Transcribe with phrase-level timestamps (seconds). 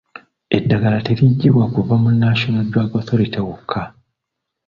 [0.57, 3.81] Eddagala teriggibwa kuva mu National drug authority wokka.